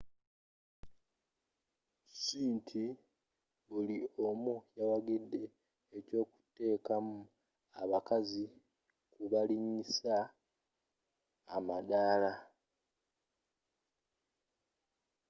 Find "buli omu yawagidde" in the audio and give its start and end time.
3.67-5.43